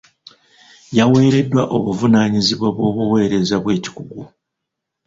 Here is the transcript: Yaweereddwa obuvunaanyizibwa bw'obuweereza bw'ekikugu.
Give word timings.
Yaweereddwa 0.97 1.63
obuvunaanyizibwa 1.75 2.67
bw'obuweereza 2.75 3.55
bw'ekikugu. 3.63 4.21